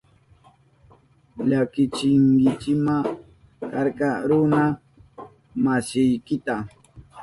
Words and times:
Llakichinkima 1.49 2.95
karka 3.71 4.09
runa 4.27 4.61
masiykita. 5.63 6.55